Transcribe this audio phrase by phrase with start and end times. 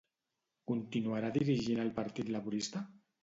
[0.71, 2.83] Continuarà dirigint el Partit Laborista?